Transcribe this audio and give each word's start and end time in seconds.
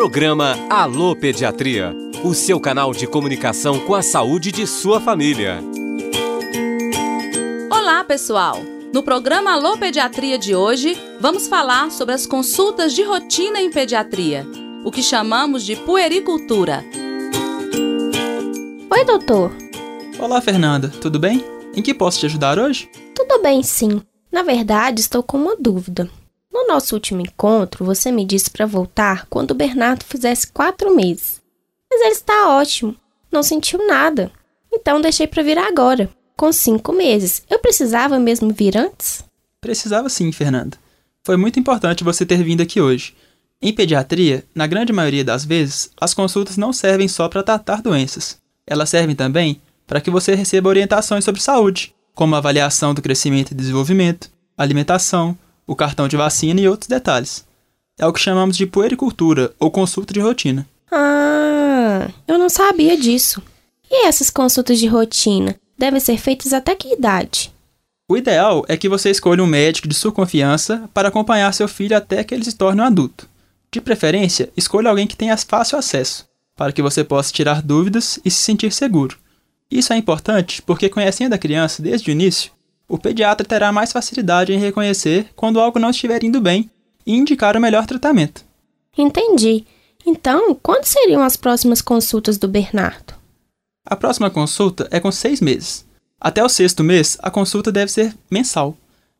Programa 0.00 0.56
Alô 0.70 1.14
Pediatria, 1.14 1.94
o 2.24 2.32
seu 2.32 2.58
canal 2.58 2.90
de 2.94 3.06
comunicação 3.06 3.78
com 3.80 3.94
a 3.94 4.00
saúde 4.00 4.50
de 4.50 4.66
sua 4.66 4.98
família. 4.98 5.62
Olá, 7.70 8.02
pessoal! 8.02 8.62
No 8.94 9.02
programa 9.02 9.52
Alô 9.52 9.76
Pediatria 9.76 10.38
de 10.38 10.54
hoje, 10.54 10.96
vamos 11.20 11.46
falar 11.48 11.90
sobre 11.90 12.14
as 12.14 12.26
consultas 12.26 12.94
de 12.94 13.02
rotina 13.02 13.60
em 13.60 13.70
pediatria, 13.70 14.46
o 14.86 14.90
que 14.90 15.02
chamamos 15.02 15.66
de 15.66 15.76
puericultura. 15.76 16.82
Oi, 18.90 19.04
doutor. 19.04 19.54
Olá, 20.18 20.40
Fernanda, 20.40 20.88
tudo 20.88 21.18
bem? 21.18 21.44
Em 21.76 21.82
que 21.82 21.92
posso 21.92 22.20
te 22.20 22.24
ajudar 22.24 22.58
hoje? 22.58 22.88
Tudo 23.14 23.42
bem, 23.42 23.62
sim. 23.62 24.00
Na 24.32 24.42
verdade, 24.42 25.02
estou 25.02 25.22
com 25.22 25.36
uma 25.36 25.56
dúvida. 25.56 26.08
No 26.70 26.74
nosso 26.74 26.94
último 26.94 27.20
encontro, 27.20 27.84
você 27.84 28.12
me 28.12 28.24
disse 28.24 28.48
para 28.48 28.64
voltar 28.64 29.26
quando 29.28 29.50
o 29.50 29.56
Bernardo 29.56 30.04
fizesse 30.04 30.46
quatro 30.46 30.94
meses. 30.94 31.40
Mas 31.90 32.00
ele 32.00 32.12
está 32.12 32.48
ótimo, 32.48 32.94
não 33.28 33.42
sentiu 33.42 33.84
nada. 33.88 34.30
Então 34.72 35.00
deixei 35.00 35.26
para 35.26 35.42
vir 35.42 35.58
agora, 35.58 36.08
com 36.36 36.52
cinco 36.52 36.92
meses. 36.92 37.42
Eu 37.50 37.58
precisava 37.58 38.20
mesmo 38.20 38.52
vir 38.52 38.78
antes? 38.78 39.24
Precisava 39.60 40.08
sim, 40.08 40.30
Fernanda. 40.30 40.78
Foi 41.26 41.36
muito 41.36 41.58
importante 41.58 42.04
você 42.04 42.24
ter 42.24 42.40
vindo 42.44 42.62
aqui 42.62 42.80
hoje. 42.80 43.16
Em 43.60 43.74
pediatria, 43.74 44.44
na 44.54 44.68
grande 44.68 44.92
maioria 44.92 45.24
das 45.24 45.44
vezes, 45.44 45.90
as 46.00 46.14
consultas 46.14 46.56
não 46.56 46.72
servem 46.72 47.08
só 47.08 47.28
para 47.28 47.42
tratar 47.42 47.82
doenças. 47.82 48.38
Elas 48.64 48.90
servem 48.90 49.16
também 49.16 49.60
para 49.88 50.00
que 50.00 50.08
você 50.08 50.36
receba 50.36 50.68
orientações 50.68 51.24
sobre 51.24 51.40
saúde, 51.40 51.92
como 52.14 52.36
avaliação 52.36 52.94
do 52.94 53.02
crescimento 53.02 53.50
e 53.50 53.56
desenvolvimento, 53.56 54.30
alimentação, 54.56 55.36
o 55.70 55.76
cartão 55.76 56.08
de 56.08 56.16
vacina 56.16 56.60
e 56.60 56.66
outros 56.66 56.88
detalhes. 56.88 57.44
É 57.96 58.04
o 58.04 58.12
que 58.12 58.18
chamamos 58.18 58.56
de 58.56 58.66
puericultura 58.66 59.54
ou 59.56 59.70
consulta 59.70 60.12
de 60.12 60.18
rotina. 60.18 60.66
Ah, 60.90 62.08
eu 62.26 62.36
não 62.36 62.48
sabia 62.48 62.96
disso. 62.96 63.40
E 63.88 64.04
essas 64.04 64.30
consultas 64.30 64.80
de 64.80 64.88
rotina 64.88 65.54
devem 65.78 66.00
ser 66.00 66.18
feitas 66.18 66.52
até 66.52 66.74
que 66.74 66.92
idade? 66.92 67.52
O 68.08 68.16
ideal 68.16 68.64
é 68.66 68.76
que 68.76 68.88
você 68.88 69.10
escolha 69.10 69.44
um 69.44 69.46
médico 69.46 69.86
de 69.86 69.94
sua 69.94 70.10
confiança 70.10 70.90
para 70.92 71.06
acompanhar 71.06 71.54
seu 71.54 71.68
filho 71.68 71.96
até 71.96 72.24
que 72.24 72.34
ele 72.34 72.44
se 72.44 72.56
torne 72.56 72.80
um 72.80 72.84
adulto. 72.84 73.30
De 73.70 73.80
preferência, 73.80 74.50
escolha 74.56 74.90
alguém 74.90 75.06
que 75.06 75.16
tenha 75.16 75.36
fácil 75.36 75.78
acesso, 75.78 76.26
para 76.56 76.72
que 76.72 76.82
você 76.82 77.04
possa 77.04 77.32
tirar 77.32 77.62
dúvidas 77.62 78.18
e 78.24 78.30
se 78.30 78.42
sentir 78.42 78.72
seguro. 78.72 79.16
Isso 79.70 79.92
é 79.92 79.96
importante 79.96 80.62
porque, 80.62 80.88
conhecendo 80.88 81.34
a 81.34 81.38
criança 81.38 81.80
desde 81.80 82.10
o 82.10 82.12
início, 82.12 82.50
o 82.90 82.98
pediatra 82.98 83.46
terá 83.46 83.70
mais 83.70 83.92
facilidade 83.92 84.52
em 84.52 84.58
reconhecer 84.58 85.28
quando 85.36 85.60
algo 85.60 85.78
não 85.78 85.90
estiver 85.90 86.24
indo 86.24 86.40
bem 86.40 86.68
e 87.06 87.14
indicar 87.14 87.56
o 87.56 87.60
melhor 87.60 87.86
tratamento. 87.86 88.44
Entendi. 88.98 89.64
Então, 90.04 90.56
quando 90.60 90.84
seriam 90.84 91.22
as 91.22 91.36
próximas 91.36 91.80
consultas 91.80 92.36
do 92.36 92.48
Bernardo? 92.48 93.14
A 93.86 93.94
próxima 93.94 94.28
consulta 94.28 94.88
é 94.90 94.98
com 94.98 95.12
seis 95.12 95.40
meses. 95.40 95.86
Até 96.20 96.42
o 96.42 96.48
sexto 96.48 96.82
mês, 96.82 97.16
a 97.22 97.30
consulta 97.30 97.70
deve 97.70 97.92
ser 97.92 98.12
mensal. 98.28 98.76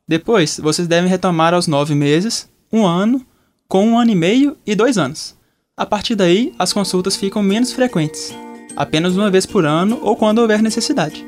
Depois, 0.06 0.58
vocês 0.58 0.88
devem 0.88 1.08
retomar 1.08 1.54
aos 1.54 1.68
nove 1.68 1.94
meses, 1.94 2.48
um 2.72 2.84
ano, 2.84 3.24
com 3.68 3.86
um 3.86 3.96
ano 3.96 4.10
e 4.10 4.16
meio 4.16 4.56
e 4.66 4.74
dois 4.74 4.98
anos. 4.98 5.36
A 5.76 5.86
partir 5.86 6.16
daí, 6.16 6.52
as 6.58 6.72
consultas 6.72 7.14
ficam 7.14 7.40
menos 7.40 7.72
frequentes, 7.72 8.34
apenas 8.74 9.16
uma 9.16 9.30
vez 9.30 9.46
por 9.46 9.64
ano 9.64 10.00
ou 10.02 10.16
quando 10.16 10.40
houver 10.40 10.60
necessidade. 10.60 11.24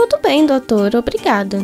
Tudo 0.00 0.20
bem, 0.22 0.46
doutor, 0.46 0.94
obrigada. 0.94 1.58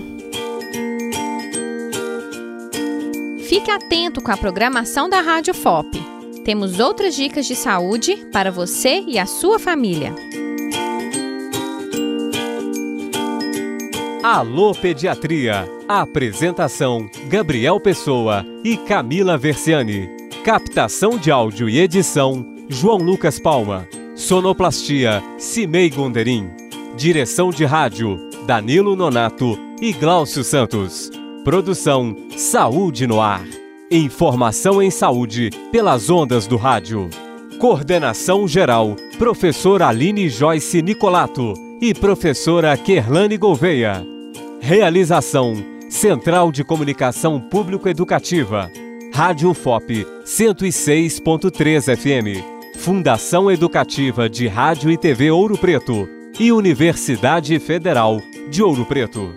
Fique 3.49 3.71
atento 3.71 4.21
com 4.21 4.33
a 4.33 4.37
programação 4.37 5.09
da 5.09 5.21
Rádio 5.21 5.55
FOP. 5.55 6.03
Temos 6.45 6.81
outras 6.81 7.15
dicas 7.15 7.47
de 7.47 7.55
saúde 7.55 8.17
para 8.33 8.51
você 8.51 9.05
e 9.07 9.21
a 9.21 9.25
sua 9.25 9.61
família. 9.61 10.13
Alô 14.21 14.75
Pediatria. 14.75 15.69
Apresentação: 15.87 17.09
Gabriel 17.29 17.79
Pessoa 17.79 18.45
e 18.65 18.77
Camila 18.77 19.39
Versiani. 19.39 20.11
Captação 20.45 21.17
de 21.17 21.31
áudio 21.31 21.69
e 21.69 21.79
edição: 21.79 22.45
João 22.69 22.99
Lucas 22.99 23.39
Palma. 23.39 23.87
Sonoplastia: 24.17 25.23
Cimei 25.39 25.89
Gonderim. 25.89 26.64
Direção 26.97 27.51
de 27.51 27.65
rádio: 27.65 28.31
Danilo 28.47 28.95
Nonato 28.95 29.59
e 29.81 29.93
Gláucio 29.93 30.45
Santos. 30.45 31.11
Produção: 31.43 32.15
Saúde 32.37 33.05
no 33.05 33.21
Ar. 33.21 33.45
Informação 33.91 34.81
em 34.81 34.91
saúde 34.91 35.51
pelas 35.73 36.09
ondas 36.09 36.47
do 36.47 36.57
rádio. 36.57 37.11
Coordenação 37.59 38.47
geral: 38.47 38.95
Professora 39.19 39.89
Aline 39.89 40.29
Joyce 40.29 40.81
Nicolato 40.83 41.55
e 41.81 41.93
Professora 41.93 42.77
Kerlane 42.77 43.37
Gouveia. 43.37 44.07
Realização: 44.61 45.55
Central 45.91 46.53
de 46.53 46.63
Comunicação 46.63 47.41
Público-Educativa. 47.41 48.71
Rádio 49.13 49.53
FOP 49.53 50.07
106.3 50.25 51.97
FM. 51.97 52.79
Fundação 52.79 53.51
Educativa 53.51 54.29
de 54.29 54.47
Rádio 54.47 54.93
e 54.93 54.97
TV 54.97 55.33
Ouro 55.33 55.59
Preto 55.59 56.09
e 56.39 56.53
Universidade 56.53 57.59
Federal 57.59 58.21
de 58.51 58.63
Ouro 58.63 58.85
Preto. 58.85 59.35